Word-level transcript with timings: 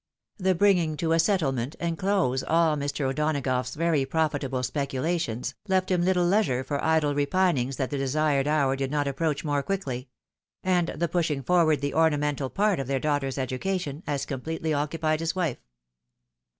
The 0.39 0.55
bringing 0.55 0.97
to 0.97 1.11
a 1.11 1.19
settlement 1.19 1.75
and 1.79 1.95
close 1.95 2.41
aU 2.45 2.73
Mr. 2.75 3.07
O'Donagough's 3.11 3.75
very 3.75 4.03
profitable 4.03 4.63
speculations, 4.63 5.53
left 5.67 5.91
him 5.91 6.01
little 6.01 6.25
leisure 6.25 6.63
for 6.63 6.83
idle 6.83 7.13
repinings 7.13 7.75
that 7.75 7.91
the 7.91 7.99
desired 7.99 8.47
hour 8.47 8.75
did 8.75 8.89
not 8.89 9.07
approach 9.07 9.43
more 9.43 9.61
quickly; 9.61 10.09
and 10.63 10.87
the 10.87 11.07
pushing 11.07 11.43
forward 11.43 11.81
the 11.81 11.93
orna 11.93 12.17
mental 12.17 12.49
part 12.49 12.79
of 12.79 12.87
their 12.87 12.99
daughter's 12.99 13.37
education, 13.37 14.01
as 14.07 14.25
completely 14.25 14.71
occu 14.71 14.99
pied 14.99 15.19
his 15.19 15.35
wife. 15.35 15.59